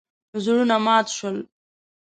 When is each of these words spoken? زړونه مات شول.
زړونه 0.43 0.75
مات 0.85 1.07
شول. 1.17 1.37